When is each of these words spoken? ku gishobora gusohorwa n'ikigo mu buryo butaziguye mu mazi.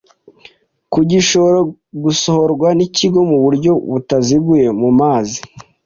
ku 0.91 0.99
gishobora 1.11 1.59
gusohorwa 2.03 2.67
n'ikigo 2.77 3.19
mu 3.29 3.37
buryo 3.43 3.71
butaziguye 3.91 4.67
mu 4.81 4.89
mazi. 4.99 5.39